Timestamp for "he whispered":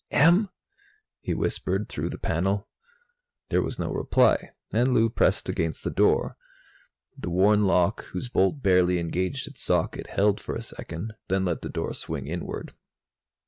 1.19-1.87